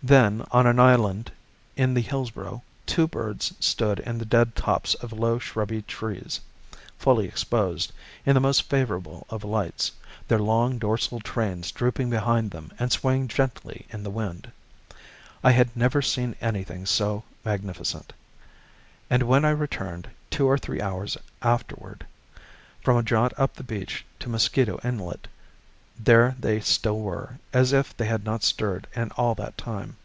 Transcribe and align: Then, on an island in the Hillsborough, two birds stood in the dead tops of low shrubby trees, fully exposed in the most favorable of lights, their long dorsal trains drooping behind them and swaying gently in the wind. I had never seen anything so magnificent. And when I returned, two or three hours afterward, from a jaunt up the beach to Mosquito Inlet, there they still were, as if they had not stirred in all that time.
Then, 0.00 0.44
on 0.52 0.64
an 0.68 0.78
island 0.78 1.32
in 1.74 1.92
the 1.92 2.00
Hillsborough, 2.02 2.62
two 2.86 3.08
birds 3.08 3.52
stood 3.58 3.98
in 3.98 4.18
the 4.18 4.24
dead 4.24 4.54
tops 4.54 4.94
of 4.94 5.12
low 5.12 5.40
shrubby 5.40 5.82
trees, 5.82 6.40
fully 6.96 7.26
exposed 7.26 7.90
in 8.24 8.34
the 8.34 8.40
most 8.40 8.60
favorable 8.70 9.26
of 9.28 9.42
lights, 9.42 9.90
their 10.28 10.38
long 10.38 10.78
dorsal 10.78 11.18
trains 11.18 11.72
drooping 11.72 12.10
behind 12.10 12.52
them 12.52 12.70
and 12.78 12.92
swaying 12.92 13.26
gently 13.26 13.86
in 13.90 14.04
the 14.04 14.08
wind. 14.10 14.52
I 15.42 15.50
had 15.50 15.74
never 15.76 16.00
seen 16.00 16.36
anything 16.40 16.86
so 16.86 17.24
magnificent. 17.44 18.12
And 19.10 19.24
when 19.24 19.44
I 19.44 19.50
returned, 19.50 20.08
two 20.30 20.46
or 20.46 20.58
three 20.58 20.80
hours 20.80 21.16
afterward, 21.42 22.06
from 22.82 22.96
a 22.98 23.02
jaunt 23.02 23.32
up 23.36 23.54
the 23.56 23.64
beach 23.64 24.04
to 24.20 24.28
Mosquito 24.28 24.78
Inlet, 24.84 25.26
there 26.00 26.36
they 26.38 26.60
still 26.60 27.00
were, 27.00 27.40
as 27.52 27.72
if 27.72 27.96
they 27.96 28.06
had 28.06 28.24
not 28.24 28.44
stirred 28.44 28.86
in 28.94 29.10
all 29.16 29.34
that 29.34 29.58
time. 29.58 29.96